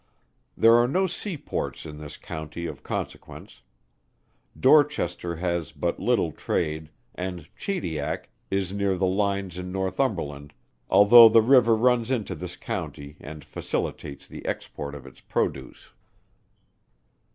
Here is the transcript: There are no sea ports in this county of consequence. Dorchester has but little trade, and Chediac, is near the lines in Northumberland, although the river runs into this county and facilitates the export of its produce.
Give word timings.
There 0.57 0.73
are 0.77 0.87
no 0.87 1.05
sea 1.05 1.37
ports 1.37 1.85
in 1.85 1.99
this 1.99 2.17
county 2.17 2.65
of 2.65 2.81
consequence. 2.81 3.61
Dorchester 4.59 5.35
has 5.35 5.71
but 5.71 5.99
little 5.99 6.31
trade, 6.31 6.89
and 7.13 7.47
Chediac, 7.55 8.27
is 8.49 8.73
near 8.73 8.95
the 8.97 9.05
lines 9.05 9.59
in 9.59 9.71
Northumberland, 9.71 10.53
although 10.89 11.29
the 11.29 11.43
river 11.43 11.75
runs 11.75 12.09
into 12.09 12.33
this 12.33 12.55
county 12.55 13.17
and 13.19 13.45
facilitates 13.45 14.25
the 14.27 14.43
export 14.47 14.95
of 14.95 15.05
its 15.05 15.21
produce. 15.21 15.91